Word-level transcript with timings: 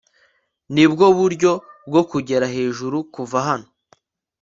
Nibwo 0.73 1.05
buryo 1.17 1.51
bwo 1.87 2.01
kugera 2.11 2.45
hejuru 2.55 2.97
kuva 3.13 3.37
hano 3.47 3.67